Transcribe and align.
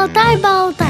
Шалтай-болтай. 0.00 0.89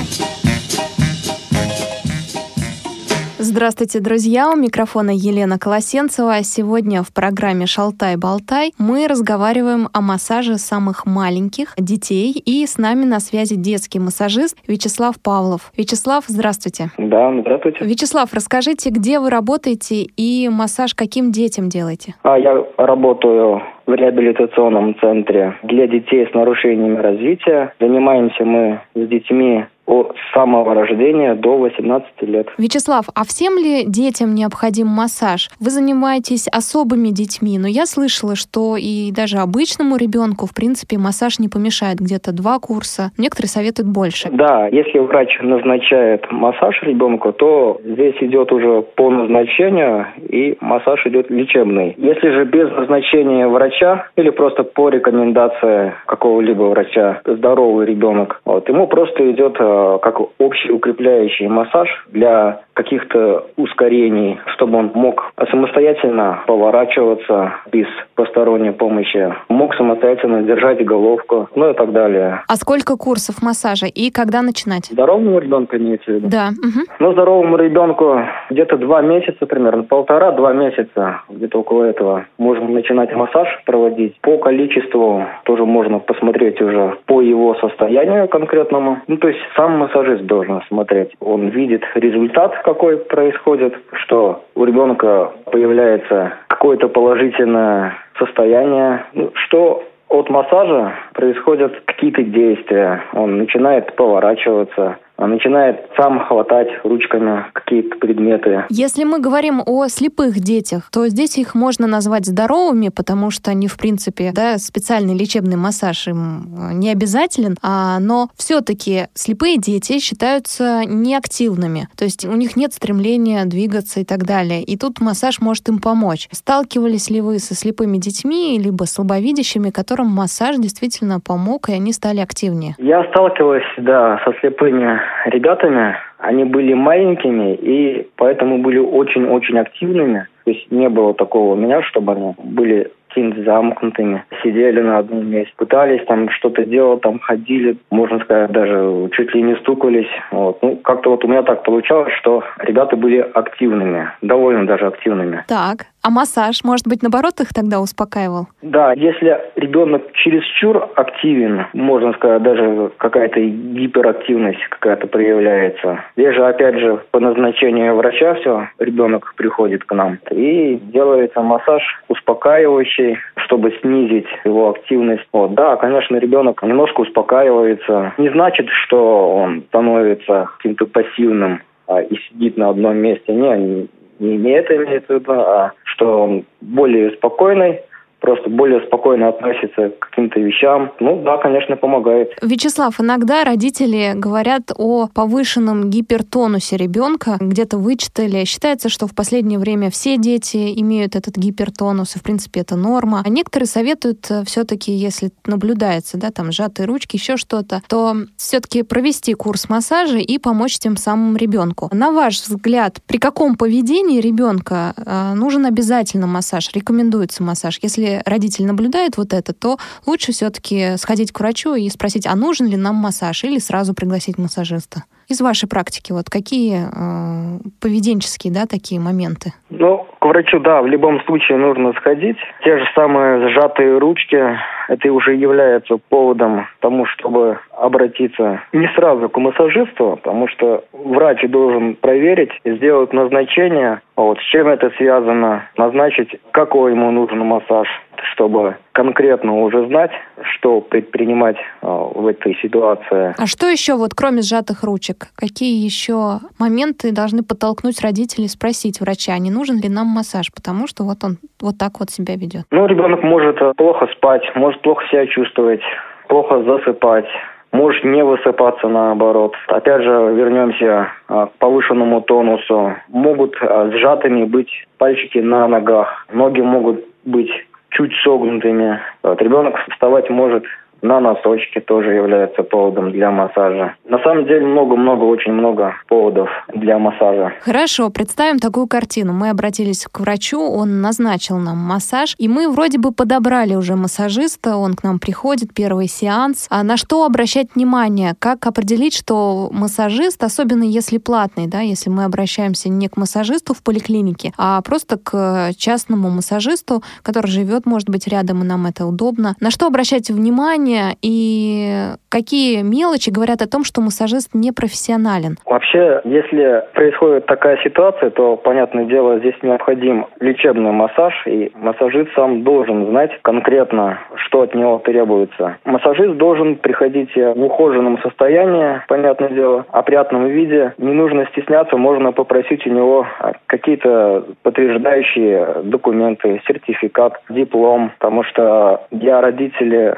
Здравствуйте, 3.60 4.00
друзья! 4.00 4.50
У 4.50 4.56
микрофона 4.56 5.10
Елена 5.10 5.58
Колосенцева. 5.58 6.42
Сегодня 6.42 7.02
в 7.02 7.12
программе 7.12 7.66
«Шалтай-болтай» 7.66 8.72
мы 8.78 9.06
разговариваем 9.06 9.88
о 9.92 10.00
массаже 10.00 10.54
самых 10.56 11.04
маленьких 11.04 11.74
детей. 11.76 12.32
И 12.32 12.64
с 12.64 12.78
нами 12.78 13.04
на 13.04 13.20
связи 13.20 13.56
детский 13.56 13.98
массажист 13.98 14.56
Вячеслав 14.66 15.16
Павлов. 15.22 15.72
Вячеслав, 15.76 16.24
здравствуйте. 16.26 16.88
Да, 16.96 17.38
здравствуйте. 17.38 17.84
Вячеслав, 17.84 18.32
расскажите, 18.32 18.88
где 18.88 19.20
вы 19.20 19.28
работаете 19.28 20.06
и 20.16 20.48
массаж 20.48 20.94
каким 20.94 21.30
детям 21.30 21.68
делаете? 21.68 22.14
А, 22.22 22.38
я 22.38 22.64
работаю 22.78 23.60
в 23.86 23.92
реабилитационном 23.92 24.98
центре 25.00 25.58
для 25.64 25.86
детей 25.86 26.26
с 26.26 26.32
нарушениями 26.32 26.96
развития. 26.96 27.74
Занимаемся 27.78 28.42
мы 28.42 28.80
с 28.94 29.06
детьми 29.06 29.66
от 29.90 30.14
самого 30.34 30.74
рождения 30.74 31.34
до 31.34 31.56
18 31.56 32.22
лет. 32.22 32.48
Вячеслав, 32.58 33.06
а 33.14 33.24
всем 33.24 33.58
ли 33.58 33.84
детям 33.86 34.34
необходим 34.34 34.86
массаж? 34.86 35.50
Вы 35.58 35.70
занимаетесь 35.70 36.46
особыми 36.48 37.08
детьми, 37.08 37.58
но 37.58 37.66
я 37.66 37.86
слышала, 37.86 38.36
что 38.36 38.76
и 38.76 39.10
даже 39.10 39.38
обычному 39.38 39.96
ребенку, 39.96 40.46
в 40.46 40.54
принципе, 40.54 40.98
массаж 40.98 41.38
не 41.38 41.48
помешает. 41.48 41.98
Где-то 41.98 42.32
два 42.32 42.58
курса. 42.58 43.10
Некоторые 43.18 43.48
советуют 43.48 43.88
больше. 43.88 44.28
Да, 44.30 44.68
если 44.68 44.98
врач 44.98 45.38
назначает 45.42 46.30
массаж 46.30 46.82
ребенку, 46.82 47.32
то 47.32 47.80
здесь 47.84 48.16
идет 48.20 48.52
уже 48.52 48.82
по 48.82 49.10
назначению, 49.10 50.06
и 50.28 50.56
массаж 50.60 51.04
идет 51.06 51.30
лечебный. 51.30 51.94
Если 51.96 52.30
же 52.30 52.44
без 52.44 52.70
назначения 52.70 53.48
врача 53.48 54.06
или 54.16 54.30
просто 54.30 54.62
по 54.62 54.88
рекомендации 54.88 55.94
какого-либо 56.06 56.64
врача 56.64 57.20
здоровый 57.24 57.86
ребенок, 57.86 58.40
вот, 58.44 58.68
ему 58.68 58.86
просто 58.86 59.30
идет 59.30 59.56
Э, 59.60 59.79
как 59.98 60.20
общий 60.38 60.70
укрепляющий 60.70 61.48
массаж 61.48 61.88
для 62.08 62.60
каких-то 62.82 63.46
ускорений, 63.56 64.40
чтобы 64.54 64.78
он 64.78 64.90
мог 64.94 65.32
самостоятельно 65.50 66.40
поворачиваться 66.46 67.52
без 67.70 67.86
посторонней 68.14 68.72
помощи, 68.72 69.34
мог 69.50 69.74
самостоятельно 69.74 70.42
держать 70.42 70.82
головку, 70.84 71.48
ну 71.54 71.70
и 71.70 71.74
так 71.74 71.92
далее. 71.92 72.42
А 72.48 72.56
сколько 72.56 72.96
курсов 72.96 73.42
массажа 73.42 73.86
и 73.86 74.10
когда 74.10 74.40
начинать? 74.40 74.86
Здоровому 74.86 75.38
ребенку 75.38 75.76
имеете 75.76 76.04
в 76.04 76.08
виду? 76.08 76.28
Да. 76.28 76.48
Угу. 76.48 76.80
Ну, 77.00 77.12
здоровому 77.12 77.56
ребенку 77.56 78.20
где-то 78.48 78.78
два 78.78 79.02
месяца 79.02 79.44
примерно, 79.44 79.82
полтора-два 79.82 80.54
месяца, 80.54 81.22
где-то 81.28 81.60
около 81.60 81.84
этого, 81.84 82.24
можно 82.38 82.66
начинать 82.68 83.14
массаж 83.14 83.48
проводить. 83.66 84.18
По 84.22 84.38
количеству 84.38 85.24
тоже 85.44 85.66
можно 85.66 85.98
посмотреть 85.98 86.60
уже 86.62 86.96
по 87.06 87.20
его 87.20 87.54
состоянию 87.56 88.26
конкретному. 88.28 89.00
Ну, 89.06 89.16
то 89.18 89.28
есть 89.28 89.40
сам 89.54 89.78
массажист 89.78 90.24
должен 90.24 90.62
смотреть. 90.68 91.10
Он 91.20 91.48
видит 91.48 91.82
результат, 91.94 92.54
какой 92.74 92.98
происходит, 92.98 93.74
что 94.04 94.44
у 94.54 94.64
ребенка 94.64 95.32
появляется 95.50 96.34
какое-то 96.46 96.88
положительное 96.88 97.94
состояние, 98.16 99.06
ну, 99.12 99.32
что 99.34 99.82
от 100.08 100.30
массажа 100.30 100.92
происходят 101.14 101.72
какие-то 101.84 102.22
действия. 102.22 103.02
Он 103.12 103.38
начинает 103.38 103.94
поворачиваться, 103.96 104.98
начинает 105.26 105.86
сам 105.96 106.20
хватать 106.26 106.68
ручками 106.84 107.46
какие-то 107.52 107.96
предметы. 107.98 108.64
Если 108.70 109.04
мы 109.04 109.20
говорим 109.20 109.62
о 109.64 109.88
слепых 109.88 110.34
детях, 110.34 110.88
то 110.92 111.08
здесь 111.08 111.38
их 111.38 111.54
можно 111.54 111.86
назвать 111.86 112.26
здоровыми, 112.26 112.88
потому 112.88 113.30
что 113.30 113.50
они, 113.50 113.68
в 113.68 113.76
принципе, 113.76 114.32
да, 114.34 114.58
специальный 114.58 115.16
лечебный 115.16 115.56
массаж 115.56 116.08
им 116.08 116.70
э, 116.70 116.74
не 116.74 116.90
обязателен, 116.90 117.56
а, 117.62 117.98
но 118.00 118.28
все-таки 118.36 119.08
слепые 119.14 119.58
дети 119.58 119.98
считаются 119.98 120.82
неактивными, 120.86 121.88
то 121.96 122.04
есть 122.04 122.26
у 122.26 122.32
них 122.32 122.56
нет 122.56 122.72
стремления 122.72 123.44
двигаться 123.44 124.00
и 124.00 124.04
так 124.04 124.24
далее. 124.24 124.62
И 124.62 124.76
тут 124.76 125.00
массаж 125.00 125.40
может 125.40 125.68
им 125.68 125.78
помочь. 125.78 126.28
Сталкивались 126.32 127.10
ли 127.10 127.20
вы 127.20 127.38
со 127.38 127.54
слепыми 127.54 127.98
детьми, 127.98 128.58
либо 128.58 128.84
слабовидящими, 128.84 129.70
которым 129.70 130.08
массаж 130.08 130.56
действительно 130.56 131.20
помог, 131.20 131.68
и 131.68 131.72
они 131.72 131.92
стали 131.92 132.20
активнее? 132.20 132.74
Я 132.78 133.04
сталкивалась, 133.10 133.64
да, 133.78 134.20
со 134.24 134.32
слепыми 134.40 135.00
ребятами. 135.26 135.96
Они 136.18 136.44
были 136.44 136.74
маленькими 136.74 137.54
и 137.54 138.08
поэтому 138.16 138.58
были 138.58 138.78
очень-очень 138.78 139.58
активными. 139.58 140.26
То 140.44 140.50
есть 140.50 140.70
не 140.70 140.88
было 140.88 141.14
такого 141.14 141.54
у 141.54 141.56
меня, 141.56 141.82
чтобы 141.82 142.12
они 142.12 142.34
были 142.42 142.90
какими-то 143.10 143.42
замкнутыми, 143.42 144.24
сидели 144.42 144.80
на 144.80 144.98
одном 144.98 145.28
месте, 145.28 145.52
пытались 145.56 146.04
там 146.06 146.30
что-то 146.30 146.64
делать, 146.64 147.00
там 147.02 147.18
ходили, 147.18 147.76
можно 147.90 148.20
сказать, 148.20 148.52
даже 148.52 149.10
чуть 149.12 149.34
ли 149.34 149.42
не 149.42 149.56
стукались. 149.56 150.08
Вот. 150.30 150.62
Ну, 150.62 150.76
как-то 150.76 151.10
вот 151.10 151.24
у 151.24 151.28
меня 151.28 151.42
так 151.42 151.64
получалось, 151.64 152.12
что 152.14 152.44
ребята 152.58 152.96
были 152.96 153.18
активными, 153.18 154.08
довольно 154.22 154.66
даже 154.66 154.86
активными. 154.86 155.44
Так, 155.48 155.86
а 156.02 156.10
массаж, 156.10 156.64
может 156.64 156.86
быть, 156.86 157.02
наоборот, 157.02 157.40
их 157.40 157.52
тогда 157.52 157.80
успокаивал? 157.80 158.46
Да, 158.62 158.92
если 158.92 159.38
ребенок 159.56 160.12
чересчур 160.12 160.88
активен, 160.96 161.66
можно 161.74 162.12
сказать, 162.14 162.42
даже 162.42 162.90
какая-то 162.96 163.40
гиперактивность 163.40 164.62
какая-то 164.70 165.06
проявляется. 165.06 166.00
Здесь 166.16 166.34
же, 166.34 166.46
опять 166.46 166.78
же, 166.78 167.02
по 167.10 167.20
назначению 167.20 167.96
врача 167.96 168.34
все, 168.34 168.68
ребенок 168.78 169.34
приходит 169.36 169.84
к 169.84 169.92
нам 169.92 170.18
и 170.30 170.76
делается 170.76 171.42
массаж 171.42 171.82
успокаивающий, 172.08 173.18
чтобы 173.36 173.72
снизить 173.80 174.28
его 174.44 174.70
активность. 174.70 175.26
Вот, 175.32 175.54
да, 175.54 175.76
конечно, 175.76 176.16
ребенок 176.16 176.62
немножко 176.62 177.02
успокаивается. 177.02 178.14
Не 178.18 178.30
значит, 178.30 178.68
что 178.84 179.34
он 179.36 179.62
становится 179.68 180.48
каким-то 180.56 180.86
пассивным 180.86 181.60
а, 181.86 182.00
и 182.00 182.16
сидит 182.28 182.56
на 182.56 182.70
одном 182.70 182.96
месте. 182.96 183.32
Не, 183.32 183.88
не, 184.20 184.52
это 184.52 184.76
имеется 184.76 185.14
в 185.14 185.20
виду, 185.20 185.32
а 185.32 185.72
что 185.84 186.22
он 186.24 186.44
более 186.60 187.10
спокойный, 187.12 187.80
просто 188.20 188.50
более 188.50 188.80
спокойно 188.86 189.28
относится 189.28 189.90
к 189.90 190.10
каким-то 190.10 190.40
вещам. 190.40 190.92
Ну 191.00 191.22
да, 191.22 191.38
конечно, 191.38 191.76
помогает. 191.76 192.32
Вячеслав, 192.42 193.00
иногда 193.00 193.44
родители 193.44 194.12
говорят 194.14 194.70
о 194.76 195.08
повышенном 195.08 195.90
гипертонусе 195.90 196.76
ребенка. 196.76 197.36
Где-то 197.40 197.78
вычитали. 197.78 198.44
Считается, 198.44 198.88
что 198.88 199.06
в 199.06 199.14
последнее 199.14 199.58
время 199.58 199.90
все 199.90 200.16
дети 200.16 200.72
имеют 200.80 201.16
этот 201.16 201.36
гипертонус, 201.36 202.16
и 202.16 202.18
в 202.18 202.22
принципе 202.22 202.60
это 202.60 202.76
норма. 202.76 203.22
А 203.24 203.28
некоторые 203.28 203.66
советуют 203.66 204.30
э, 204.30 204.44
все-таки, 204.44 204.92
если 204.92 205.30
наблюдается, 205.46 206.18
да, 206.18 206.30
там 206.30 206.52
сжатые 206.52 206.86
ручки, 206.86 207.16
еще 207.16 207.36
что-то, 207.36 207.82
то 207.88 208.14
все-таки 208.36 208.82
провести 208.82 209.34
курс 209.34 209.68
массажа 209.68 210.18
и 210.18 210.38
помочь 210.38 210.78
тем 210.78 210.96
самым 210.96 211.36
ребенку. 211.36 211.88
На 211.92 212.10
ваш 212.12 212.40
взгляд, 212.40 212.98
при 213.06 213.18
каком 213.18 213.56
поведении 213.56 214.20
ребенка 214.20 214.94
э, 214.96 215.34
нужен 215.34 215.66
обязательно 215.66 216.26
массаж, 216.26 216.70
рекомендуется 216.74 217.42
массаж? 217.42 217.78
Если 217.82 218.09
родитель 218.24 218.66
наблюдает 218.66 219.16
вот 219.16 219.32
это, 219.32 219.52
то 219.52 219.78
лучше 220.06 220.32
все-таки 220.32 220.96
сходить 220.96 221.32
к 221.32 221.40
врачу 221.40 221.74
и 221.74 221.88
спросить, 221.88 222.26
а 222.26 222.34
нужен 222.36 222.66
ли 222.66 222.76
нам 222.76 222.96
массаж, 222.96 223.44
или 223.44 223.58
сразу 223.58 223.94
пригласить 223.94 224.38
массажиста. 224.38 225.04
Из 225.30 225.40
вашей 225.40 225.68
практики, 225.68 226.10
вот 226.10 226.28
какие 226.28 226.90
э, 226.90 227.60
поведенческие, 227.80 228.52
да, 228.52 228.66
такие 228.66 229.00
моменты? 229.00 229.52
Ну, 229.70 230.04
к 230.18 230.26
врачу, 230.26 230.58
да, 230.58 230.82
в 230.82 230.88
любом 230.88 231.20
случае 231.22 231.56
нужно 231.56 231.92
сходить. 231.92 232.36
Те 232.64 232.78
же 232.78 232.84
самые 232.96 233.48
сжатые 233.50 233.98
ручки, 233.98 234.58
это 234.88 235.12
уже 235.12 235.36
является 235.36 235.98
поводом 236.08 236.66
тому, 236.80 237.06
чтобы 237.06 237.60
обратиться 237.78 238.60
не 238.72 238.88
сразу 238.96 239.28
к 239.28 239.38
массажисту, 239.38 240.18
потому 240.20 240.48
что 240.48 240.82
врач 240.92 241.48
должен 241.48 241.94
проверить, 241.94 242.50
сделать 242.64 243.12
назначение, 243.12 244.00
вот, 244.16 244.38
с 244.40 244.42
чем 244.50 244.66
это 244.66 244.90
связано, 244.98 245.68
назначить, 245.76 246.40
какой 246.50 246.90
ему 246.90 247.12
нужен 247.12 247.38
массаж, 247.38 247.86
чтобы 248.32 248.76
конкретно 248.92 249.62
уже 249.62 249.86
знать, 249.86 250.10
что 250.54 250.80
предпринимать 250.80 251.56
э, 251.56 251.86
в 251.86 252.26
этой 252.26 252.56
ситуации. 252.62 253.34
А 253.36 253.46
что 253.46 253.68
еще, 253.68 253.94
вот 253.94 254.14
кроме 254.14 254.42
сжатых 254.42 254.82
ручек, 254.82 255.28
какие 255.34 255.84
еще 255.84 256.40
моменты 256.58 257.12
должны 257.12 257.42
подтолкнуть 257.42 258.00
родителей 258.02 258.48
спросить 258.48 259.00
врача, 259.00 259.36
не 259.38 259.50
нужен 259.50 259.80
ли 259.80 259.88
нам 259.88 260.06
массаж, 260.06 260.52
потому 260.54 260.86
что 260.86 261.04
вот 261.04 261.24
он 261.24 261.38
вот 261.60 261.78
так 261.78 262.00
вот 262.00 262.10
себя 262.10 262.34
ведет? 262.36 262.64
Ну, 262.70 262.86
ребенок 262.86 263.22
может 263.22 263.58
плохо 263.76 264.08
спать, 264.16 264.42
может 264.54 264.80
плохо 264.82 265.04
себя 265.10 265.26
чувствовать, 265.26 265.82
плохо 266.28 266.62
засыпать, 266.62 267.26
может 267.72 268.04
не 268.04 268.24
высыпаться 268.24 268.88
наоборот. 268.88 269.54
Опять 269.68 270.02
же, 270.02 270.10
вернемся 270.10 271.08
а, 271.28 271.46
к 271.46 271.52
повышенному 271.58 272.20
тонусу. 272.22 272.94
Могут 273.08 273.56
сжатыми 273.56 274.44
быть 274.44 274.70
пальчики 274.98 275.38
на 275.38 275.68
ногах. 275.68 276.26
Ноги 276.32 276.60
могут 276.60 277.04
быть 277.24 277.50
чуть 277.90 278.12
согнутыми. 278.22 279.00
Вот, 279.22 279.40
ребенок 279.42 279.76
вставать 279.90 280.30
может 280.30 280.64
на 281.02 281.20
носочки 281.20 281.80
тоже 281.80 282.14
является 282.14 282.62
поводом 282.62 283.12
для 283.12 283.30
массажа. 283.30 283.94
На 284.04 284.18
самом 284.22 284.46
деле 284.46 284.66
много-много, 284.66 285.24
очень 285.24 285.52
много 285.52 285.94
поводов 286.08 286.48
для 286.74 286.98
массажа. 286.98 287.52
Хорошо, 287.60 288.10
представим 288.10 288.58
такую 288.58 288.86
картину. 288.86 289.32
Мы 289.32 289.50
обратились 289.50 290.06
к 290.10 290.20
врачу, 290.20 290.60
он 290.60 291.00
назначил 291.00 291.58
нам 291.58 291.78
массаж, 291.78 292.34
и 292.38 292.48
мы 292.48 292.68
вроде 292.70 292.98
бы 292.98 293.12
подобрали 293.12 293.74
уже 293.74 293.96
массажиста, 293.96 294.76
он 294.76 294.94
к 294.94 295.02
нам 295.02 295.18
приходит, 295.18 295.72
первый 295.74 296.08
сеанс. 296.08 296.66
А 296.70 296.82
на 296.82 296.96
что 296.96 297.24
обращать 297.24 297.74
внимание? 297.74 298.34
Как 298.38 298.66
определить, 298.66 299.14
что 299.16 299.68
массажист, 299.72 300.42
особенно 300.42 300.84
если 300.84 301.18
платный, 301.18 301.66
да, 301.66 301.80
если 301.80 302.10
мы 302.10 302.24
обращаемся 302.24 302.88
не 302.88 303.08
к 303.08 303.16
массажисту 303.16 303.74
в 303.74 303.82
поликлинике, 303.82 304.52
а 304.58 304.80
просто 304.82 305.16
к 305.18 305.70
частному 305.76 306.30
массажисту, 306.30 307.02
который 307.22 307.48
живет, 307.48 307.86
может 307.86 308.08
быть, 308.10 308.26
рядом, 308.26 308.62
и 308.62 308.66
нам 308.66 308.86
это 308.86 309.06
удобно. 309.06 309.54
На 309.60 309.70
что 309.70 309.86
обращать 309.86 310.30
внимание 310.30 310.89
и 311.22 312.14
какие 312.28 312.82
мелочи 312.82 313.30
говорят 313.30 313.62
о 313.62 313.68
том, 313.68 313.84
что 313.84 314.00
массажист 314.00 314.54
не 314.54 314.72
профессионален? 314.72 315.56
Вообще, 315.66 316.20
если 316.24 316.84
происходит 316.94 317.46
такая 317.46 317.78
ситуация, 317.82 318.30
то, 318.30 318.56
понятное 318.56 319.04
дело, 319.04 319.38
здесь 319.38 319.54
необходим 319.62 320.26
лечебный 320.40 320.92
массаж, 320.92 321.34
и 321.46 321.72
массажист 321.74 322.30
сам 322.34 322.62
должен 322.62 323.06
знать 323.06 323.30
конкретно, 323.42 324.18
что 324.36 324.62
от 324.62 324.74
него 324.74 324.98
требуется. 324.98 325.76
Массажист 325.84 326.36
должен 326.36 326.76
приходить 326.76 327.34
в 327.34 327.62
ухоженном 327.62 328.18
состоянии, 328.22 329.02
понятное 329.08 329.50
дело, 329.50 329.86
опрятном 329.90 330.46
виде. 330.46 330.94
Не 330.98 331.12
нужно 331.12 331.46
стесняться, 331.52 331.96
можно 331.96 332.32
попросить 332.32 332.86
у 332.86 332.90
него 332.90 333.26
какие-то 333.66 334.44
подтверждающие 334.62 335.82
документы, 335.84 336.60
сертификат, 336.66 337.40
диплом, 337.48 338.12
потому 338.18 338.44
что 338.44 339.02
для 339.10 339.40
родителей 339.40 340.14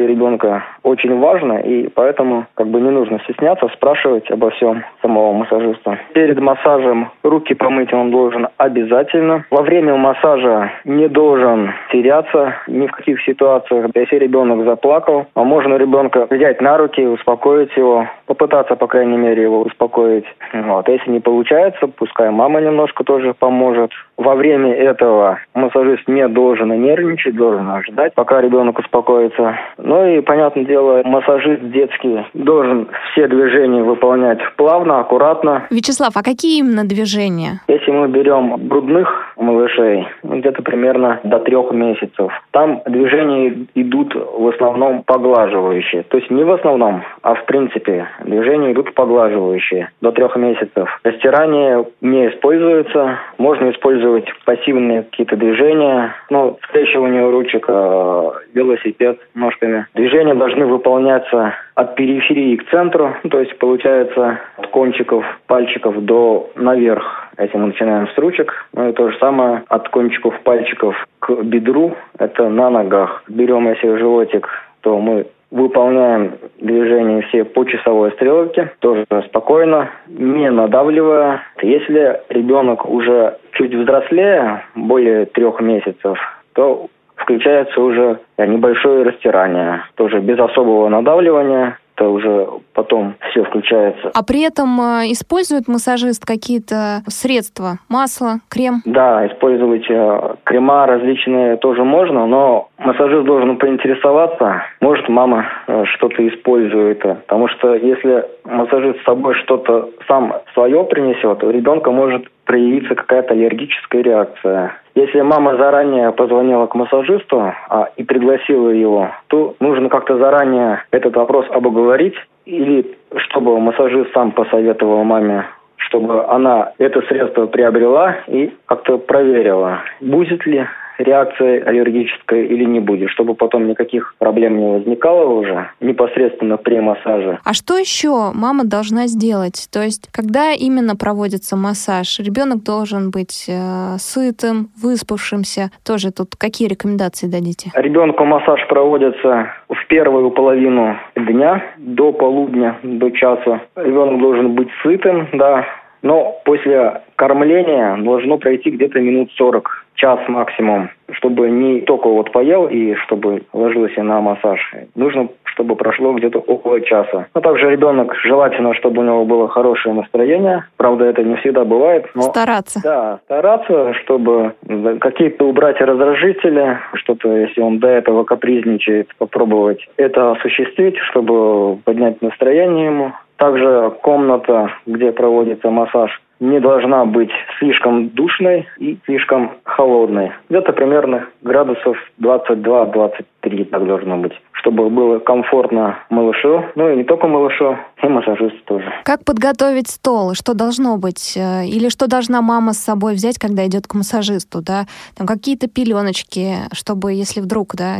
здоровье 0.00 0.06
ребенка 0.06 0.64
очень 0.82 1.18
важно, 1.18 1.58
и 1.58 1.88
поэтому 1.88 2.46
как 2.54 2.68
бы 2.68 2.80
не 2.80 2.90
нужно 2.90 3.20
стесняться, 3.24 3.68
спрашивать 3.68 4.30
обо 4.30 4.50
всем 4.50 4.84
самого 5.02 5.32
массажиста. 5.32 5.98
Перед 6.14 6.40
массажем 6.40 7.10
руки 7.22 7.54
помыть 7.54 7.92
он 7.92 8.10
должен 8.10 8.48
обязательно. 8.56 9.44
Во 9.50 9.62
время 9.62 9.96
массажа 9.96 10.72
не 10.84 11.08
должен 11.08 11.72
теряться 11.92 12.54
ни 12.66 12.86
в 12.86 12.92
каких 12.92 13.22
ситуациях. 13.22 13.90
Если 13.94 14.16
ребенок 14.16 14.64
заплакал, 14.64 15.26
а 15.34 15.44
можно 15.44 15.76
ребенка 15.76 16.26
взять 16.30 16.60
на 16.60 16.78
руки, 16.78 17.06
успокоить 17.06 17.76
его, 17.76 18.06
попытаться, 18.30 18.76
по 18.76 18.86
крайней 18.86 19.16
мере, 19.16 19.42
его 19.42 19.62
успокоить. 19.62 20.24
Вот. 20.52 20.88
Если 20.88 21.10
не 21.10 21.18
получается, 21.18 21.88
пускай 21.88 22.30
мама 22.30 22.60
немножко 22.60 23.02
тоже 23.02 23.34
поможет. 23.34 23.90
Во 24.16 24.36
время 24.36 24.72
этого 24.72 25.40
массажист 25.52 26.06
не 26.06 26.28
должен 26.28 26.68
нервничать, 26.80 27.34
должен 27.34 27.66
ждать, 27.88 28.14
пока 28.14 28.40
ребенок 28.40 28.78
успокоится. 28.78 29.58
Ну 29.78 30.06
и, 30.06 30.20
понятное 30.20 30.64
дело, 30.64 31.02
массажист 31.04 31.60
детский 31.72 32.24
должен 32.34 32.86
все 33.10 33.26
движения 33.26 33.82
выполнять 33.82 34.38
плавно, 34.56 35.00
аккуратно. 35.00 35.66
Вячеслав, 35.70 36.12
а 36.14 36.22
какие 36.22 36.60
именно 36.60 36.84
движения? 36.84 37.62
Если 37.66 37.90
мы 37.90 38.06
берем 38.06 38.68
грудных 38.68 39.34
малышей, 39.36 40.06
где-то 40.22 40.62
примерно 40.62 41.18
до 41.24 41.40
трех 41.40 41.72
месяцев, 41.72 42.30
там 42.52 42.80
движения 42.86 43.66
идут 43.74 44.14
в 44.14 44.46
основном 44.54 45.02
поглаживающие. 45.02 46.04
То 46.04 46.18
есть 46.18 46.30
не 46.30 46.44
в 46.44 46.52
основном, 46.52 47.02
а 47.22 47.34
в 47.34 47.44
принципе 47.46 48.06
движения 48.24 48.72
идут 48.72 48.94
поглаживающие 48.94 49.90
до 50.00 50.12
трех 50.12 50.36
месяцев. 50.36 50.88
Растирание 51.04 51.86
не 52.00 52.28
используется, 52.28 53.18
можно 53.38 53.70
использовать 53.70 54.26
пассивные 54.44 55.02
какие-то 55.02 55.36
движения, 55.36 56.14
ну, 56.30 56.58
скрещивание 56.68 57.28
ручек, 57.28 57.64
э, 57.68 58.30
велосипед 58.54 59.20
ножками. 59.34 59.86
Движения 59.94 60.34
должны 60.34 60.66
выполняться 60.66 61.54
от 61.74 61.94
периферии 61.94 62.56
к 62.56 62.68
центру, 62.70 63.14
то 63.30 63.40
есть 63.40 63.56
получается 63.58 64.40
от 64.56 64.66
кончиков 64.68 65.24
пальчиков 65.46 66.04
до 66.04 66.50
наверх. 66.54 67.28
Если 67.38 67.56
мы 67.56 67.68
начинаем 67.68 68.08
с 68.08 68.18
ручек, 68.18 68.52
ну 68.74 68.90
и 68.90 68.92
то 68.92 69.10
же 69.10 69.18
самое 69.18 69.62
от 69.68 69.88
кончиков 69.88 70.38
пальчиков 70.40 70.94
к 71.20 71.30
бедру, 71.42 71.96
это 72.18 72.48
на 72.48 72.70
ногах. 72.70 73.22
Берем, 73.28 73.68
если 73.68 73.96
животик, 73.96 74.48
то 74.82 74.98
мы 74.98 75.26
выполняем 75.50 76.34
движения 76.60 77.22
все 77.22 77.44
по 77.44 77.64
часовой 77.64 78.12
стрелке, 78.12 78.72
тоже 78.78 79.04
спокойно, 79.26 79.90
не 80.06 80.50
надавливая. 80.50 81.42
Если 81.62 82.20
ребенок 82.28 82.88
уже 82.88 83.38
чуть 83.52 83.74
взрослее, 83.74 84.64
более 84.74 85.26
трех 85.26 85.60
месяцев, 85.60 86.18
то 86.54 86.86
включается 87.16 87.80
уже 87.80 88.18
небольшое 88.38 89.04
растирание, 89.04 89.84
тоже 89.96 90.20
без 90.20 90.38
особого 90.38 90.88
надавливания, 90.88 91.78
это 92.00 92.08
уже 92.08 92.48
потом 92.72 93.14
все 93.30 93.44
включается. 93.44 94.10
А 94.14 94.24
при 94.24 94.42
этом 94.42 94.80
э, 94.80 95.12
использует 95.12 95.68
массажист 95.68 96.24
какие-то 96.24 97.02
средства? 97.06 97.78
Масло, 97.88 98.40
крем? 98.48 98.80
Да, 98.86 99.26
использовать 99.26 99.84
э, 99.90 100.34
крема 100.44 100.86
различные 100.86 101.56
тоже 101.58 101.84
можно, 101.84 102.26
но 102.26 102.68
массажист 102.78 103.26
должен 103.26 103.58
поинтересоваться, 103.58 104.62
может 104.80 105.08
мама 105.08 105.46
э, 105.66 105.84
что-то 105.94 106.26
использует. 106.26 107.00
Потому 107.00 107.48
что 107.48 107.74
если 107.74 108.24
массажист 108.44 109.00
с 109.00 109.04
собой 109.04 109.34
что-то 109.34 109.90
сам 110.08 110.34
свое 110.54 110.84
принесет, 110.84 111.44
у 111.44 111.50
ребенка 111.50 111.90
может 111.90 112.26
проявиться 112.44 112.94
какая-то 112.94 113.34
аллергическая 113.34 114.02
реакция. 114.02 114.72
Если 114.94 115.20
мама 115.20 115.56
заранее 115.56 116.12
позвонила 116.12 116.66
к 116.66 116.74
массажисту 116.74 117.52
а, 117.68 117.88
и 117.96 118.02
пригласила 118.02 118.70
его, 118.70 119.10
то 119.28 119.54
нужно 119.60 119.88
как-то 119.88 120.18
заранее 120.18 120.82
этот 120.90 121.16
вопрос 121.16 121.46
обговорить 121.50 122.16
или 122.44 122.96
чтобы 123.16 123.58
массажист 123.60 124.12
сам 124.12 124.32
посоветовал 124.32 125.04
маме 125.04 125.46
чтобы 125.90 126.24
она 126.26 126.72
это 126.78 127.02
средство 127.02 127.46
приобрела 127.46 128.18
и 128.28 128.52
как-то 128.66 128.98
проверила, 128.98 129.80
будет 130.00 130.46
ли 130.46 130.64
реакция 131.00 131.62
аллергическая 131.64 132.42
или 132.44 132.64
не 132.64 132.80
будет, 132.80 133.10
чтобы 133.10 133.34
потом 133.34 133.68
никаких 133.68 134.14
проблем 134.18 134.58
не 134.58 134.70
возникало 134.72 135.32
уже 135.32 135.70
непосредственно 135.80 136.56
при 136.56 136.80
массаже. 136.80 137.38
А 137.44 137.54
что 137.54 137.76
еще 137.76 138.32
мама 138.34 138.64
должна 138.64 139.06
сделать? 139.06 139.68
То 139.72 139.82
есть, 139.82 140.08
когда 140.12 140.52
именно 140.52 140.96
проводится 140.96 141.56
массаж? 141.56 142.18
Ребенок 142.20 142.62
должен 142.62 143.10
быть 143.10 143.46
э, 143.48 143.96
сытым, 143.98 144.68
выспавшимся. 144.80 145.70
Тоже 145.84 146.12
тут 146.12 146.36
какие 146.38 146.68
рекомендации 146.68 147.26
дадите? 147.26 147.70
Ребенку 147.74 148.24
массаж 148.24 148.66
проводится 148.68 149.52
в 149.68 149.86
первую 149.88 150.30
половину 150.30 150.96
дня 151.16 151.62
до 151.78 152.12
полудня, 152.12 152.78
до 152.82 153.10
часа. 153.10 153.62
Ребенок 153.76 154.20
должен 154.20 154.54
быть 154.54 154.68
сытым, 154.82 155.28
да, 155.32 155.64
но 156.02 156.40
после 156.44 157.02
кормления 157.16 157.96
должно 157.98 158.38
пройти 158.38 158.70
где-то 158.70 159.00
минут 159.00 159.30
40 159.36 159.86
час 160.00 160.18
максимум, 160.28 160.90
чтобы 161.12 161.50
не 161.50 161.82
только 161.82 162.08
вот 162.08 162.32
поел 162.32 162.66
и 162.66 162.94
чтобы 162.94 163.42
ложился 163.52 164.02
на 164.02 164.20
массаж. 164.20 164.58
Нужно, 164.94 165.28
чтобы 165.44 165.76
прошло 165.76 166.12
где-то 166.14 166.38
около 166.38 166.80
часа. 166.80 167.26
А 167.34 167.40
также 167.40 167.70
ребенок 167.70 168.14
желательно, 168.24 168.74
чтобы 168.74 169.02
у 169.02 169.04
него 169.04 169.24
было 169.26 169.48
хорошее 169.48 169.94
настроение. 169.94 170.64
Правда, 170.76 171.04
это 171.04 171.22
не 171.22 171.36
всегда 171.36 171.64
бывает. 171.64 172.06
Но, 172.14 172.22
стараться. 172.22 172.80
Да, 172.82 173.20
стараться, 173.24 173.92
чтобы 173.94 174.54
какие-то 175.00 175.44
убрать 175.46 175.80
раздражители, 175.80 176.78
что-то, 176.94 177.36
если 177.36 177.60
он 177.60 177.78
до 177.78 177.88
этого 177.88 178.24
капризничает, 178.24 179.08
попробовать 179.18 179.86
это 179.98 180.32
осуществить, 180.32 180.96
чтобы 181.10 181.76
поднять 181.84 182.22
настроение 182.22 182.86
ему. 182.86 183.12
Также 183.36 183.92
комната, 184.02 184.72
где 184.86 185.12
проводится 185.12 185.70
массаж, 185.70 186.20
не 186.40 186.58
должна 186.58 187.04
быть 187.04 187.30
слишком 187.58 188.08
душной 188.08 188.66
и 188.78 188.98
слишком 189.04 189.52
холодной. 189.64 190.32
Где-то 190.48 190.72
примерно 190.72 191.26
градусов 191.42 191.96
22-23 192.20 193.64
так 193.66 193.86
должно 193.86 194.16
быть, 194.16 194.32
чтобы 194.60 194.90
было 194.90 195.18
комфортно 195.18 195.98
малышу, 196.10 196.64
ну 196.74 196.90
и 196.90 196.96
не 196.96 197.04
только 197.04 197.26
малышу, 197.26 197.76
и 198.02 198.08
массажисту 198.08 198.58
тоже. 198.64 198.92
Как 199.04 199.24
подготовить 199.24 199.88
стол? 199.88 200.34
Что 200.34 200.54
должно 200.54 200.96
быть? 200.96 201.36
Э, 201.36 201.64
или 201.66 201.88
что 201.88 202.06
должна 202.08 202.42
мама 202.42 202.72
с 202.72 202.78
собой 202.78 203.14
взять, 203.14 203.38
когда 203.38 203.66
идет 203.66 203.86
к 203.86 203.94
массажисту? 203.94 204.60
Да? 204.62 204.84
Там 205.16 205.26
какие-то 205.26 205.68
пеленочки, 205.68 206.68
чтобы, 206.72 207.12
если 207.12 207.40
вдруг 207.40 207.74
да, 207.74 207.96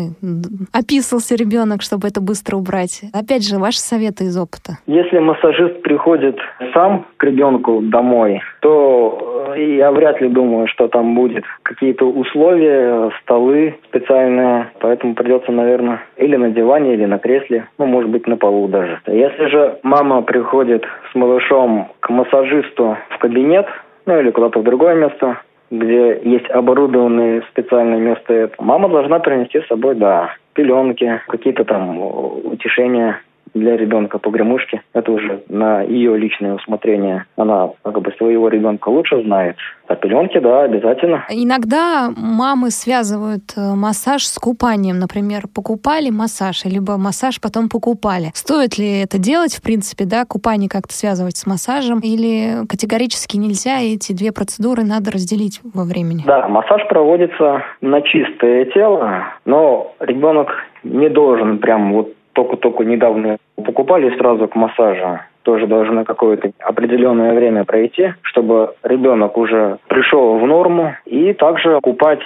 описался 0.73 1.35
ребенок, 1.35 1.83
чтобы 1.83 2.09
это 2.09 2.21
быстро 2.21 2.57
убрать. 2.57 3.03
Опять 3.13 3.47
же, 3.47 3.59
ваши 3.59 3.79
советы 3.79 4.25
из 4.25 4.37
опыта. 4.37 4.79
Если 4.87 5.19
массажист 5.19 5.83
приходит 5.83 6.39
сам 6.75 7.07
к 7.17 7.25
ребенку 7.25 7.81
домой, 7.83 8.41
то 8.61 9.53
э, 9.57 9.77
я 9.77 9.91
вряд 9.93 10.21
ли 10.21 10.29
думаю, 10.29 10.69
что 10.69 10.89
там 10.89 11.15
будет 11.15 11.45
какие-то 11.63 12.05
условия, 12.05 13.11
столы 13.23 13.77
специальные, 13.89 14.71
поэтому 14.81 15.15
придется, 15.15 15.53
наверное, 15.53 16.03
или 16.17 16.37
на 16.37 16.50
диване, 16.51 16.95
или 16.95 17.05
на 17.05 17.19
кресле, 17.19 17.67
ну, 17.79 17.87
может 17.87 18.11
быть, 18.11 18.27
на 18.27 18.37
полу 18.37 18.69
даже. 18.69 19.01
Если 19.07 19.47
же 19.47 19.79
мама 19.83 20.23
приходит 20.23 20.85
с 21.11 21.15
малышом 21.15 21.89
к 22.01 22.11
массажисту 22.11 22.97
в 23.11 23.19
кабинет, 23.19 23.67
ну, 24.07 24.19
или 24.19 24.31
куда-то 24.31 24.61
в 24.61 24.65
другое 24.65 24.95
место, 24.95 25.41
где 25.71 26.21
есть 26.23 26.51
оборудованные 26.51 27.43
специальные 27.51 28.01
места, 28.01 28.51
мама 28.59 28.89
должна 28.89 29.21
принести 29.21 29.61
с 29.61 29.67
собой, 29.67 29.95
да, 29.95 30.31
пеленки, 30.55 31.21
какие-то 31.29 31.65
там 31.65 31.99
утешения 32.01 33.21
для 33.55 33.77
ребенка 33.77 34.19
погремушки. 34.19 34.83
Это 34.93 35.13
уже 35.13 35.43
на 35.49 35.83
ее 35.83 36.17
личное 36.17 36.55
усмотрение. 36.55 37.25
Она 37.37 37.71
как 37.83 38.01
бы 38.01 38.13
своего 38.13 38.49
ребенка 38.49 38.89
лучше 38.89 39.23
знает. 39.23 39.57
А 39.89 39.97
пеленки, 39.97 40.39
да, 40.39 40.63
обязательно. 40.63 41.25
Иногда 41.31 42.11
мамы 42.17 42.71
связывают 42.71 43.43
э, 43.57 43.75
массаж 43.75 44.25
с 44.25 44.39
купанием. 44.39 45.01
Например, 45.01 45.43
покупали 45.53 46.11
массаж, 46.11 46.65
либо 46.65 46.97
массаж 46.97 47.41
потом 47.41 47.69
покупали. 47.69 48.31
Стоит 48.35 48.79
ли 48.79 49.01
это 49.03 49.19
делать, 49.19 49.53
в 49.53 49.63
принципе, 49.63 50.05
да, 50.05 50.25
купание 50.25 50.69
как-то 50.69 50.95
связывать 50.95 51.37
с 51.37 51.45
массажем? 51.45 51.99
Или 52.01 52.67
категорически 52.69 53.37
нельзя, 53.37 53.81
эти 53.81 54.13
две 54.13 54.31
процедуры 54.31 54.85
надо 54.85 55.11
разделить 55.11 55.61
во 55.75 55.83
времени? 55.83 56.23
Да, 56.25 56.47
массаж 56.47 56.87
проводится 56.89 57.65
на 57.81 58.01
чистое 58.03 58.67
тело, 58.67 59.25
но 59.45 59.93
ребенок 59.99 60.51
не 60.85 61.09
должен 61.09 61.59
прям 61.59 61.93
вот 61.95 62.15
только-только 62.33 62.85
недавно 62.85 63.37
покупали 63.57 64.17
сразу 64.17 64.49
к 64.49 64.55
массажу. 64.55 65.21
Тоже 65.43 65.67
должно 65.67 66.05
какое-то 66.05 66.53
определенное 66.61 67.35
время 67.35 67.65
пройти, 67.65 68.13
чтобы 68.23 68.75
ребенок 68.83 69.37
уже 69.39 69.79
пришел 69.89 70.39
в 70.39 70.47
норму. 70.47 70.95
И 71.07 71.33
также 71.33 71.81
купать 71.81 72.21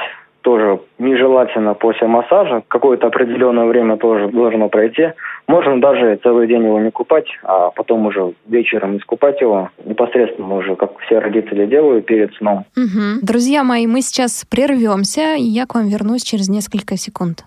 тоже 0.45 0.79
нежелательно 0.99 1.75
после 1.75 2.07
массажа. 2.07 2.63
Какое-то 2.69 3.07
определенное 3.07 3.65
время 3.65 3.97
тоже 3.97 4.29
должно 4.29 4.69
пройти. 4.69 5.13
Можно 5.49 5.81
даже 5.81 6.19
целый 6.23 6.47
день 6.47 6.65
его 6.65 6.79
не 6.79 6.91
купать, 6.91 7.27
а 7.43 7.71
потом 7.71 8.07
уже 8.07 8.35
вечером 8.47 8.99
искупать 8.99 9.41
его 9.41 9.71
непосредственно 9.85 10.57
уже, 10.57 10.77
как 10.77 10.99
все 11.01 11.19
родители 11.19 11.67
делают 11.67 12.05
перед 12.05 12.35
сном. 12.35 12.67
Угу. 12.77 13.23
Друзья 13.23 13.65
мои, 13.65 13.87
мы 13.87 14.03
сейчас 14.03 14.45
прервемся, 14.45 15.35
и 15.35 15.43
я 15.43 15.67
к 15.67 15.75
вам 15.75 15.89
вернусь 15.89 16.23
через 16.23 16.49
несколько 16.49 16.97
секунд 16.97 17.45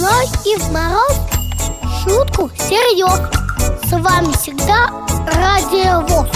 зной 0.00 0.24
и 0.46 0.56
в 0.58 0.72
мороз 0.72 1.14
Шутку 2.02 2.48
серьез 2.56 3.20
С 3.84 3.92
вами 3.92 4.32
всегда 4.32 4.88
Радио 5.26 6.00
ВОЗ 6.08 6.30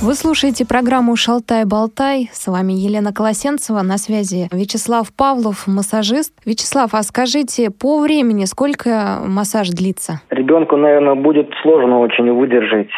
Вы 0.00 0.14
слушаете 0.14 0.64
программу 0.64 1.16
«Шалтай-болтай». 1.16 2.30
С 2.32 2.46
вами 2.46 2.72
Елена 2.72 3.12
Колосенцева. 3.12 3.82
На 3.82 3.98
связи 3.98 4.48
Вячеслав 4.52 5.12
Павлов, 5.12 5.66
массажист. 5.66 6.32
Вячеслав, 6.46 6.94
а 6.94 7.02
скажите, 7.02 7.70
по 7.70 8.00
времени 8.00 8.44
сколько 8.44 9.18
массаж 9.26 9.70
длится? 9.70 10.20
Ребенку, 10.30 10.76
наверное, 10.76 11.16
будет 11.16 11.50
сложно 11.62 11.98
очень 11.98 12.30
выдержать 12.32 12.90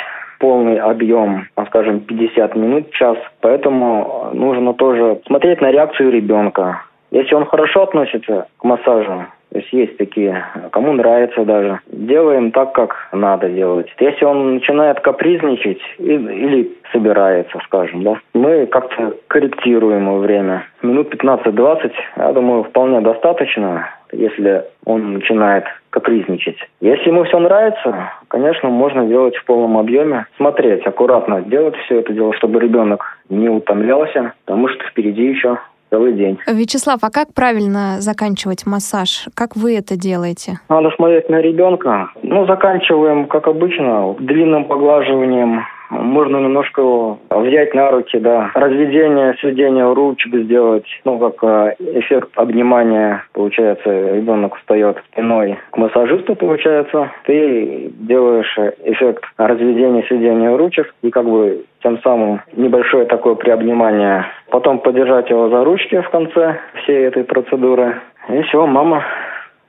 полный 0.43 0.77
объем, 0.77 1.47
скажем, 1.69 2.01
50 2.01 2.57
минут, 2.57 2.91
час. 2.91 3.17
Поэтому 3.41 4.31
нужно 4.33 4.75
тоже 4.75 5.21
смотреть 5.27 5.61
на 5.61 5.71
реакцию 5.71 6.11
ребенка. 6.11 6.83
Если 7.13 7.35
он 7.37 7.45
хорошо 7.47 7.85
относится 7.85 8.49
к 8.59 8.65
массажу, 8.65 9.27
то 9.53 9.59
есть 9.59 9.73
есть 9.73 9.97
такие, 9.99 10.45
кому 10.73 10.93
нравится 10.95 11.45
даже. 11.45 11.79
Делаем 11.87 12.51
так, 12.53 12.73
как 12.73 13.09
надо 13.13 13.51
делать. 13.51 13.87
Если 14.01 14.25
он 14.25 14.55
начинает 14.55 14.99
капризничать 15.01 15.83
или 15.99 16.73
собирается, 16.91 17.59
скажем, 17.67 18.03
да, 18.03 18.17
мы 18.35 18.67
как-то 18.67 19.15
корректируем 19.29 20.07
его 20.07 20.19
время. 20.19 20.65
Минут 20.83 21.15
15-20, 21.15 21.93
я 22.17 22.33
думаю, 22.33 22.65
вполне 22.65 23.01
достаточно, 23.01 23.91
если 24.12 24.64
он 24.85 25.14
начинает 25.14 25.64
капризничать. 25.90 26.57
Если 26.81 27.09
ему 27.09 27.25
все 27.25 27.38
нравится, 27.38 28.12
конечно, 28.28 28.69
можно 28.69 29.07
делать 29.07 29.37
в 29.37 29.45
полном 29.45 29.76
объеме, 29.78 30.26
смотреть, 30.37 30.87
аккуратно 30.87 31.42
делать 31.42 31.76
все 31.85 32.00
это 32.00 32.12
дело, 32.12 32.33
чтобы 32.35 32.61
ребенок 32.61 33.19
не 33.28 33.49
утомлялся, 33.49 34.33
потому 34.45 34.69
что 34.69 34.85
впереди 34.85 35.25
еще 35.25 35.59
целый 35.90 36.14
день. 36.14 36.38
Вячеслав, 36.47 37.00
а 37.02 37.11
как 37.11 37.35
правильно 37.35 38.00
заканчивать 38.00 38.64
массаж? 38.66 39.28
Как 39.35 39.57
вы 39.57 39.76
это 39.76 39.97
делаете? 39.97 40.59
Надо 40.71 40.90
смотреть 40.97 41.28
на 41.28 41.40
ребенка. 41.40 42.09
Ну, 42.23 42.47
заканчиваем, 42.47 43.26
как 43.26 43.47
обычно, 43.47 44.14
длинным 44.19 44.64
поглаживанием 44.64 45.64
можно 45.93 46.39
немножко 46.39 47.19
взять 47.31 47.75
на 47.75 47.91
руки, 47.91 48.19
да, 48.19 48.51
разведение, 48.55 49.35
сведение 49.41 49.93
ручек 49.93 50.35
сделать, 50.35 50.87
ну, 51.05 51.19
как 51.19 51.43
э, 51.43 51.75
эффект 51.79 52.31
обнимания, 52.37 53.25
получается, 53.33 53.91
ребенок 54.15 54.57
встает 54.57 54.99
спиной 55.13 55.59
к 55.71 55.77
массажисту, 55.77 56.35
получается, 56.35 57.11
ты 57.25 57.91
делаешь 57.95 58.59
эффект 58.85 59.25
разведения, 59.37 60.05
сведения 60.09 60.57
ручек, 60.57 60.95
и 61.03 61.11
как 61.11 61.27
бы 61.27 61.65
тем 61.83 62.01
самым 62.03 62.41
небольшое 62.55 63.05
такое 63.07 63.35
приобнимание. 63.35 64.27
Потом 64.51 64.79
подержать 64.79 65.31
его 65.31 65.49
за 65.49 65.65
ручки 65.65 66.01
в 66.01 66.11
конце 66.11 66.59
всей 66.83 67.07
этой 67.07 67.25
процедуры. 67.25 68.01
И 68.29 68.41
все, 68.43 68.67
мама 68.67 69.03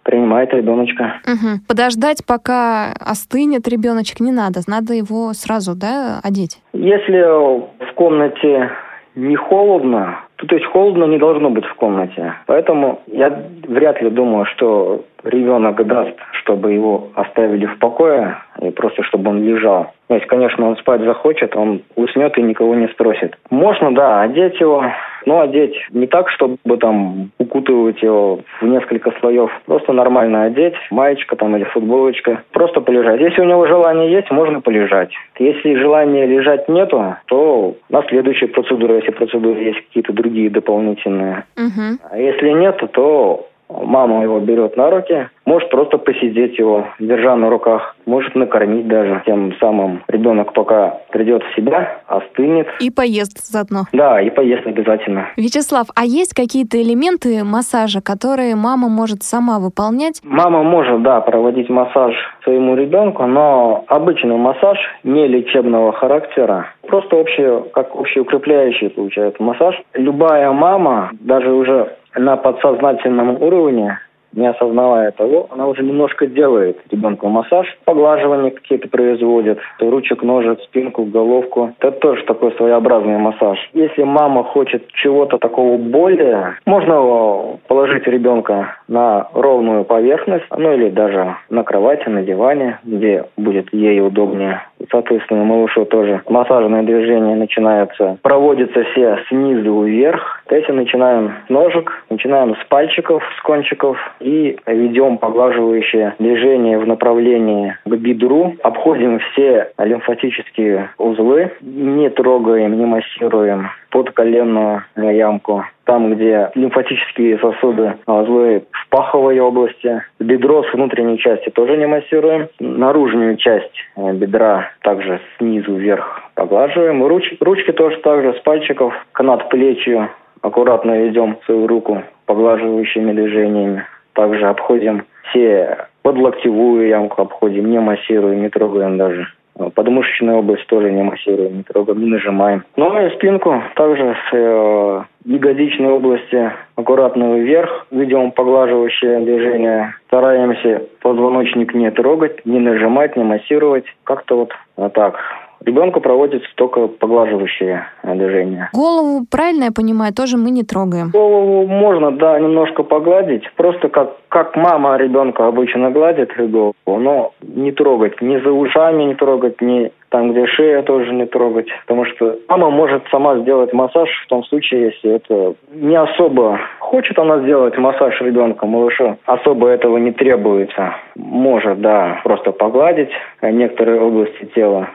принимает 0.03 0.53
ребеночка. 0.53 1.21
Угу. 1.25 1.61
Подождать, 1.67 2.25
пока 2.25 2.93
остынет 2.99 3.67
ребеночек, 3.67 4.19
не 4.19 4.31
надо. 4.31 4.61
Надо 4.67 4.93
его 4.93 5.33
сразу, 5.33 5.75
да, 5.75 6.19
одеть? 6.23 6.61
Если 6.73 7.21
в 7.21 7.93
комнате 7.95 8.71
не 9.15 9.35
холодно, 9.35 10.19
то, 10.37 10.47
то 10.47 10.55
есть 10.55 10.67
холодно 10.67 11.05
не 11.05 11.17
должно 11.17 11.49
быть 11.49 11.65
в 11.65 11.75
комнате. 11.75 12.33
Поэтому 12.47 13.01
я 13.07 13.43
вряд 13.67 14.01
ли 14.01 14.09
думаю, 14.09 14.45
что 14.45 15.05
ребенок 15.23 15.85
даст, 15.85 16.17
чтобы 16.41 16.73
его 16.73 17.09
оставили 17.15 17.65
в 17.65 17.77
покое, 17.79 18.37
и 18.61 18.69
просто 18.71 19.03
чтобы 19.03 19.29
он 19.29 19.43
лежал. 19.43 19.93
Если, 20.09 20.27
конечно, 20.27 20.67
он 20.67 20.77
спать 20.77 21.01
захочет, 21.01 21.55
он 21.55 21.83
уснет 21.95 22.37
и 22.37 22.41
никого 22.41 22.75
не 22.75 22.87
спросит. 22.89 23.37
Можно, 23.49 23.93
да, 23.93 24.21
одеть 24.21 24.59
его, 24.59 24.83
но 25.25 25.41
одеть 25.41 25.75
не 25.91 26.07
так, 26.07 26.29
чтобы 26.29 26.57
там 26.79 27.31
укутывать 27.37 28.01
его 28.01 28.39
в 28.59 28.65
несколько 28.65 29.11
слоев. 29.19 29.51
Просто 29.65 29.93
нормально 29.93 30.43
одеть, 30.43 30.75
маечка 30.91 31.35
там 31.35 31.55
или 31.55 31.63
футболочка. 31.65 32.43
Просто 32.51 32.81
полежать. 32.81 33.19
Если 33.19 33.41
у 33.41 33.45
него 33.45 33.67
желание 33.67 34.11
есть, 34.11 34.31
можно 34.31 34.61
полежать. 34.61 35.11
Если 35.39 35.75
желания 35.75 36.25
лежать 36.25 36.67
нету, 36.69 37.15
то 37.27 37.75
на 37.89 38.03
следующей 38.03 38.47
процедуре, 38.47 38.95
если 38.95 39.11
процедуры 39.11 39.59
есть 39.61 39.81
какие-то 39.87 40.13
другие 40.13 40.49
дополнительные. 40.49 41.45
Угу. 41.57 41.99
А 42.11 42.17
если 42.17 42.49
нет, 42.49 42.81
то 42.93 43.47
Мама 43.81 44.23
его 44.23 44.39
берет 44.39 44.77
на 44.77 44.89
руки, 44.89 45.29
может 45.45 45.69
просто 45.69 45.97
посидеть 45.97 46.57
его, 46.57 46.87
держа 46.99 47.35
на 47.35 47.49
руках, 47.49 47.95
может 48.05 48.35
накормить 48.35 48.87
даже. 48.87 49.21
Тем 49.25 49.53
самым 49.59 50.03
ребенок 50.07 50.53
пока 50.53 50.99
придет 51.11 51.43
в 51.43 51.55
себя, 51.55 51.99
остынет. 52.07 52.67
И 52.79 52.89
поест 52.89 53.45
заодно. 53.45 53.83
Да, 53.91 54.21
и 54.21 54.29
поест 54.29 54.65
обязательно. 54.65 55.29
Вячеслав, 55.37 55.87
а 55.95 56.05
есть 56.05 56.33
какие-то 56.33 56.81
элементы 56.81 57.43
массажа, 57.43 58.01
которые 58.01 58.55
мама 58.55 58.89
может 58.89 59.23
сама 59.23 59.59
выполнять? 59.59 60.21
Мама 60.23 60.63
может, 60.63 61.01
да, 61.03 61.21
проводить 61.21 61.69
массаж 61.69 62.13
своему 62.43 62.75
ребенку, 62.75 63.25
но 63.25 63.83
обычный 63.87 64.37
массаж 64.37 64.77
не 65.03 65.27
лечебного 65.27 65.91
характера, 65.93 66.67
просто 66.87 67.15
общий, 67.15 67.69
как 67.71 67.95
общеукрепляющий 67.95 68.89
получается 68.89 69.41
массаж. 69.43 69.81
Любая 69.93 70.51
мама, 70.51 71.11
даже 71.19 71.51
уже 71.51 71.95
на 72.15 72.37
подсознательном 72.37 73.41
уровне 73.41 73.99
не 74.35 74.47
осознавая 74.47 75.11
того, 75.11 75.47
она 75.51 75.67
уже 75.67 75.83
немножко 75.83 76.27
делает 76.27 76.79
ребенку 76.91 77.27
массаж, 77.27 77.67
поглаживание 77.85 78.51
какие-то 78.51 78.87
производит, 78.89 79.59
ручек, 79.79 80.23
ножек, 80.23 80.59
спинку, 80.61 81.03
головку. 81.05 81.73
Это 81.79 81.91
тоже 81.91 82.23
такой 82.23 82.51
своеобразный 82.53 83.17
массаж. 83.17 83.57
Если 83.73 84.03
мама 84.03 84.43
хочет 84.43 84.87
чего-то 84.93 85.37
такого 85.37 85.77
более, 85.77 86.57
можно 86.65 87.57
положить 87.67 88.07
ребенка 88.07 88.77
на 88.87 89.27
ровную 89.33 89.83
поверхность, 89.83 90.45
ну 90.55 90.73
или 90.73 90.89
даже 90.89 91.35
на 91.49 91.63
кровати, 91.63 92.09
на 92.09 92.23
диване, 92.23 92.79
где 92.83 93.25
будет 93.37 93.73
ей 93.73 94.01
удобнее. 94.01 94.61
Соответственно, 94.91 95.43
малышу 95.43 95.85
тоже 95.85 96.21
массажное 96.27 96.83
движение 96.83 97.35
начинается, 97.35 98.17
проводятся 98.21 98.83
все 98.91 99.19
снизу 99.29 99.81
вверх. 99.81 100.41
То 100.47 100.55
есть 100.55 100.69
начинаем 100.69 101.33
с 101.47 101.49
ножек, 101.49 102.03
начинаем 102.09 102.55
с 102.55 102.65
пальчиков, 102.67 103.23
с 103.37 103.41
кончиков, 103.41 103.97
и 104.19 104.57
ведем 104.67 105.17
поглаживающее 105.17 106.15
движение 106.19 106.77
в 106.79 106.87
направлении 106.87 107.77
к 107.85 107.95
бедру, 107.95 108.55
обходим 108.63 109.19
все 109.19 109.71
лимфатические 109.77 110.89
узлы, 110.97 111.51
не 111.61 112.09
трогаем, 112.09 112.77
не 112.77 112.85
массируем 112.85 113.69
подколенную 113.91 114.83
ямку, 114.95 115.65
там, 115.85 116.13
где 116.13 116.51
лимфатические 116.55 117.37
сосуды 117.39 117.95
узлы 118.05 118.63
в 118.71 118.89
паховой 118.89 119.39
области. 119.39 120.03
Бедро 120.19 120.63
с 120.63 120.73
внутренней 120.73 121.17
части 121.17 121.49
тоже 121.49 121.77
не 121.77 121.87
массируем. 121.87 122.47
Наружную 122.59 123.37
часть 123.37 123.73
э, 123.95 124.13
бедра 124.13 124.69
также 124.81 125.19
снизу 125.37 125.75
вверх 125.75 126.23
поглаживаем. 126.35 127.05
Руч, 127.05 127.33
ручки 127.39 127.71
тоже 127.71 127.97
так 127.97 128.21
же 128.21 128.33
с 128.33 128.39
пальчиков 128.41 128.93
к 129.11 129.23
надплечью 129.23 130.09
аккуратно 130.41 130.99
ведем 130.99 131.37
свою 131.45 131.67
руку 131.67 132.03
поглаживающими 132.25 133.13
движениями. 133.13 133.85
Также 134.13 134.47
обходим 134.47 135.03
все 135.29 135.87
подлоктевую 136.03 136.87
ямку 136.87 137.21
обходим, 137.23 137.69
не 137.69 137.79
массируем, 137.79 138.41
не 138.41 138.49
трогаем 138.49 138.97
даже. 138.97 139.27
Подмышечную 139.75 140.39
область 140.39 140.65
тоже 140.67 140.91
не 140.91 141.03
массируем, 141.03 141.57
не 141.57 141.63
трогаем, 141.63 141.99
не 141.99 142.09
нажимаем. 142.09 142.63
Ну 142.75 143.05
и 143.05 143.09
спинку 143.15 143.61
также 143.75 144.15
с 144.29 144.33
э, 144.33 145.03
ягодичной 145.25 145.89
области 145.89 146.51
аккуратно 146.75 147.37
вверх, 147.37 147.85
ведем 147.91 148.31
поглаживающее 148.31 149.19
движение. 149.19 149.95
Стараемся 150.07 150.83
позвоночник 151.01 151.73
не 151.75 151.91
трогать, 151.91 152.45
не 152.45 152.59
нажимать, 152.59 153.15
не 153.15 153.23
массировать. 153.23 153.85
Как-то 154.03 154.37
вот 154.37 154.53
а 154.75 154.89
так 154.89 155.19
Ребенку 155.65 156.01
проводится 156.01 156.47
только 156.55 156.87
поглаживающие 156.87 157.85
движения. 158.03 158.69
Голову, 158.73 159.25
правильно 159.29 159.65
я 159.65 159.71
понимаю, 159.71 160.13
тоже 160.13 160.37
мы 160.37 160.51
не 160.51 160.63
трогаем? 160.63 161.09
Голову 161.11 161.65
можно, 161.67 162.11
да, 162.11 162.39
немножко 162.39 162.83
погладить. 162.83 163.43
Просто 163.55 163.89
как, 163.89 164.15
как 164.29 164.55
мама 164.55 164.97
ребенка 164.97 165.47
обычно 165.47 165.91
гладит 165.91 166.31
голову, 166.37 166.73
но 166.85 167.31
не 167.41 167.71
трогать. 167.71 168.21
Ни 168.21 168.37
за 168.37 168.51
ушами 168.51 169.03
не 169.03 169.15
трогать, 169.15 169.61
ни 169.61 169.91
там, 170.09 170.31
где 170.31 170.45
шея, 170.45 170.83
тоже 170.83 171.11
не 171.13 171.25
трогать. 171.25 171.67
Потому 171.87 172.05
что 172.05 172.37
мама 172.47 172.69
может 172.69 173.03
сама 173.09 173.37
сделать 173.39 173.73
массаж 173.73 174.09
в 174.25 174.29
том 174.29 174.43
случае, 174.43 174.93
если 174.93 175.15
это 175.15 175.55
не 175.73 175.95
особо 175.95 176.59
хочет 176.93 177.17
она 177.17 177.39
сделать 177.39 177.75
массаж 177.79 178.21
ребенка, 178.21 178.67
малыша. 178.67 179.17
Особо 179.25 179.69
этого 179.69 179.97
не 179.97 180.11
требуется. 180.11 180.93
Может, 181.15 181.81
да, 181.81 182.19
просто 182.23 182.51
погладить 182.51 183.09
некоторые 183.41 183.99
области 183.99 184.45
тела. 184.53 184.89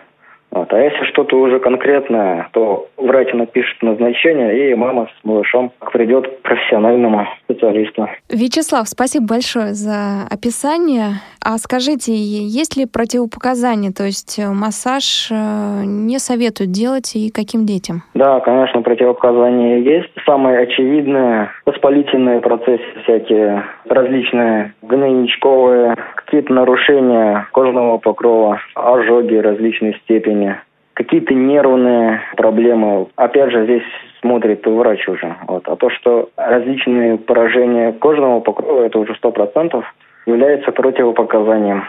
Вот. 0.58 0.72
А 0.72 0.78
если 0.78 1.04
что-то 1.04 1.38
уже 1.38 1.60
конкретное, 1.60 2.48
то 2.52 2.88
врач 2.96 3.32
напишет 3.32 3.80
назначение, 3.80 4.72
и 4.72 4.74
мама 4.74 5.06
с 5.06 5.24
малышом 5.24 5.70
придет 5.92 6.26
к 6.26 6.42
профессиональному 6.42 7.28
специалисту. 7.44 8.08
Вячеслав, 8.28 8.88
спасибо 8.88 9.26
большое 9.26 9.72
за 9.74 10.26
описание. 10.28 11.20
А 11.40 11.58
скажите, 11.58 12.12
есть 12.12 12.76
ли 12.76 12.86
противопоказания? 12.86 13.92
То 13.92 14.04
есть 14.04 14.38
э, 14.38 14.48
массаж 14.48 15.28
э, 15.30 15.84
не 15.84 16.18
советуют 16.18 16.72
делать 16.72 17.14
и 17.14 17.30
каким 17.30 17.64
детям? 17.64 18.02
Да, 18.14 18.40
конечно, 18.40 18.82
противопоказания 18.82 19.78
есть. 19.78 20.10
Самые 20.26 20.58
очевидные 20.58 21.50
воспалительные 21.66 22.40
процессы 22.40 22.82
всякие, 23.04 23.64
различные 23.88 24.74
гнойничковые, 24.82 25.94
какие-то 26.16 26.52
нарушения 26.52 27.46
кожного 27.52 27.98
покрова, 27.98 28.60
ожоги 28.74 29.36
различной 29.36 29.94
степени, 30.04 30.47
какие-то 30.98 31.32
нервные 31.32 32.20
проблемы. 32.36 33.06
Опять 33.14 33.52
же, 33.52 33.64
здесь 33.64 33.84
смотрит 34.20 34.66
врач 34.66 35.08
уже. 35.08 35.36
Вот. 35.46 35.68
А 35.68 35.76
то, 35.76 35.90
что 35.90 36.28
различные 36.36 37.18
поражения 37.18 37.92
кожного 37.92 38.40
покрова, 38.40 38.82
это 38.82 38.98
уже 38.98 39.14
сто 39.14 39.30
процентов 39.30 39.84
является 40.28 40.72
противопоказанием 40.72 41.84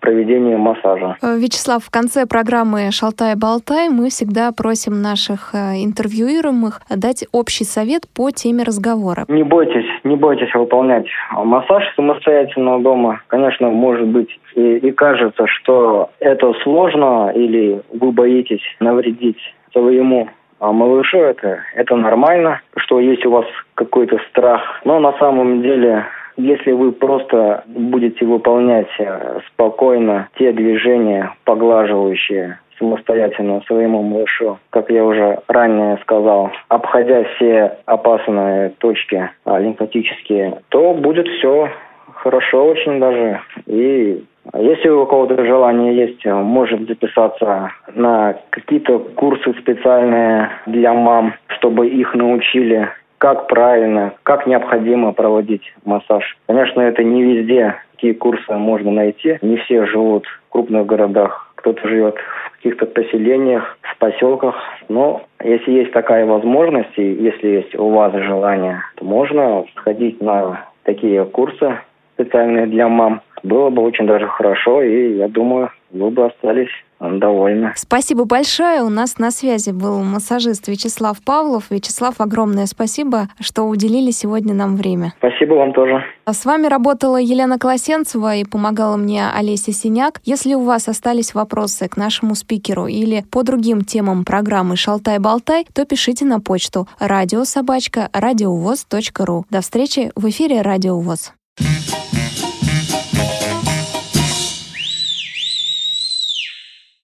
проведения 0.00 0.56
массажа. 0.56 1.16
Э, 1.22 1.36
Вячеслав, 1.38 1.82
в 1.84 1.90
конце 1.90 2.26
программы 2.26 2.90
«Шалтай-болтай» 2.90 3.88
мы 3.88 4.08
всегда 4.08 4.50
просим 4.52 5.02
наших 5.02 5.54
э, 5.54 5.84
интервьюируемых 5.84 6.80
дать 6.88 7.26
общий 7.32 7.64
совет 7.64 8.02
по 8.16 8.30
теме 8.30 8.64
разговора. 8.64 9.24
Не 9.28 9.42
бойтесь, 9.42 9.90
не 10.04 10.16
бойтесь 10.16 10.54
выполнять 10.54 11.06
массаж 11.32 11.84
самостоятельно 11.96 12.80
дома. 12.80 13.20
Конечно, 13.28 13.68
может 13.68 14.08
быть 14.08 14.30
и, 14.54 14.76
и 14.76 14.90
кажется, 14.92 15.46
что 15.46 16.10
это 16.20 16.52
сложно 16.62 17.32
или 17.34 17.82
вы 17.92 18.12
боитесь 18.12 18.62
навредить 18.80 19.40
своему 19.72 20.28
а 20.62 20.70
малышу 20.70 21.18
это, 21.18 21.58
это 21.74 21.96
нормально, 21.96 22.60
что 22.76 23.00
есть 23.00 23.26
у 23.26 23.32
вас 23.32 23.46
какой-то 23.74 24.20
страх. 24.30 24.62
Но 24.84 25.00
на 25.00 25.12
самом 25.18 25.60
деле 25.60 26.06
если 26.36 26.72
вы 26.72 26.92
просто 26.92 27.64
будете 27.66 28.24
выполнять 28.24 28.88
э, 28.98 29.40
спокойно 29.48 30.28
те 30.38 30.52
движения, 30.52 31.34
поглаживающие 31.44 32.58
самостоятельно 32.78 33.62
своему 33.66 34.02
малышу, 34.02 34.58
как 34.70 34.90
я 34.90 35.04
уже 35.04 35.38
ранее 35.46 35.98
сказал, 35.98 36.50
обходя 36.68 37.24
все 37.36 37.78
опасные 37.86 38.70
точки 38.78 39.30
а, 39.44 39.60
лимфатические, 39.60 40.60
то 40.70 40.94
будет 40.94 41.28
все 41.28 41.70
хорошо 42.14 42.66
очень 42.66 42.98
даже. 42.98 43.40
И 43.66 44.24
если 44.54 44.88
у 44.88 45.06
кого-то 45.06 45.44
желание 45.44 45.94
есть, 45.94 46.24
может 46.24 46.88
записаться 46.88 47.70
на 47.94 48.34
какие-то 48.50 48.98
курсы 48.98 49.52
специальные 49.60 50.50
для 50.66 50.92
мам, 50.92 51.34
чтобы 51.48 51.88
их 51.88 52.14
научили 52.14 52.88
как 53.22 53.46
правильно, 53.46 54.14
как 54.24 54.48
необходимо 54.48 55.12
проводить 55.12 55.62
массаж. 55.84 56.36
Конечно, 56.48 56.80
это 56.80 57.04
не 57.04 57.22
везде 57.22 57.76
такие 57.92 58.14
курсы 58.14 58.52
можно 58.54 58.90
найти. 58.90 59.38
Не 59.42 59.58
все 59.58 59.86
живут 59.86 60.26
в 60.26 60.52
крупных 60.52 60.86
городах. 60.86 61.52
Кто-то 61.54 61.86
живет 61.86 62.16
в 62.16 62.56
каких-то 62.56 62.86
поселениях, 62.86 63.78
в 63.80 63.96
поселках. 63.98 64.56
Но 64.88 65.22
если 65.40 65.70
есть 65.70 65.92
такая 65.92 66.26
возможность, 66.26 66.98
и 66.98 67.12
если 67.12 67.46
есть 67.46 67.76
у 67.76 67.90
вас 67.90 68.12
желание, 68.12 68.80
то 68.96 69.04
можно 69.04 69.66
сходить 69.76 70.20
на 70.20 70.66
такие 70.82 71.24
курсы 71.24 71.78
специальные 72.14 72.66
для 72.66 72.88
мам. 72.88 73.22
Было 73.42 73.70
бы 73.70 73.82
очень 73.82 74.06
даже 74.06 74.26
хорошо, 74.28 74.82
и 74.82 75.16
я 75.16 75.28
думаю, 75.28 75.70
вы 75.90 76.10
бы 76.10 76.26
остались 76.26 76.70
довольны. 77.00 77.72
Спасибо 77.74 78.24
большое. 78.24 78.82
У 78.82 78.88
нас 78.88 79.18
на 79.18 79.30
связи 79.30 79.70
был 79.70 80.02
массажист 80.02 80.68
Вячеслав 80.68 81.22
Павлов. 81.24 81.70
Вячеслав, 81.70 82.20
огромное 82.20 82.66
спасибо, 82.66 83.28
что 83.40 83.64
уделили 83.64 84.10
сегодня 84.10 84.54
нам 84.54 84.76
время. 84.76 85.12
Спасибо 85.18 85.54
вам 85.54 85.72
тоже. 85.72 86.04
А 86.24 86.32
с 86.32 86.44
вами 86.44 86.68
работала 86.68 87.16
Елена 87.16 87.58
Колосенцева 87.58 88.36
и 88.36 88.44
помогала 88.44 88.96
мне 88.96 89.24
Олеся 89.36 89.72
Синяк. 89.72 90.20
Если 90.24 90.54
у 90.54 90.60
вас 90.60 90.88
остались 90.88 91.34
вопросы 91.34 91.88
к 91.88 91.96
нашему 91.96 92.34
спикеру 92.34 92.86
или 92.86 93.24
по 93.30 93.42
другим 93.42 93.82
темам 93.82 94.24
программы 94.24 94.76
«Шалтай-болтай», 94.76 95.66
то 95.74 95.84
пишите 95.84 96.24
на 96.24 96.40
почту 96.40 96.86
радиособачка 97.00 98.08
радиовоз.ру. 98.12 99.44
До 99.50 99.60
встречи 99.60 100.12
в 100.14 100.28
эфире 100.28 100.62
«Радио 100.62 101.00
ВОЗ». 101.00 101.32